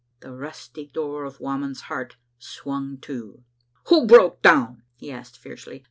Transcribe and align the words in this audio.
The 0.21 0.33
rusty 0.33 0.87
door 0.87 1.25
of 1.25 1.39
Whamond 1.39 1.77
's 1.77 1.81
heart 1.81 2.15
swung 2.39 2.97
to. 3.01 3.43
"Who 3.89 4.07
broke 4.07 4.41
down?" 4.41 4.81
he 4.95 5.11
asked 5.11 5.37
fiercely. 5.37 5.79